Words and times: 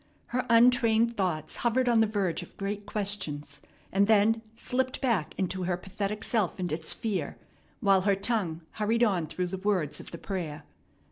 Her 0.33 0.47
untrained 0.49 1.15
thoughts 1.15 1.57
hovered 1.57 1.87
on 1.87 1.99
the 1.99 2.07
verge 2.07 2.41
of 2.41 2.57
great 2.57 2.87
questions, 2.87 3.61
and 3.91 4.07
then 4.07 4.41
slipped 4.55 4.99
back 4.99 5.35
into 5.37 5.61
her 5.65 5.77
pathetic 5.77 6.23
self 6.23 6.57
and 6.57 6.71
its 6.71 6.91
fear, 6.91 7.37
while 7.81 8.01
her 8.01 8.15
tongue 8.15 8.61
hurried 8.71 9.03
on 9.03 9.27
through 9.27 9.45
the 9.45 9.59
words 9.59 9.99
of 9.99 10.09
the 10.09 10.17
prayer. 10.17 10.63